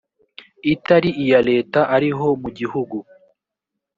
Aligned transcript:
itari 0.73 1.09
iya 1.23 1.39
leta 1.49 1.79
ariho 1.95 2.25
mu 2.41 2.49
gihugu 2.57 2.97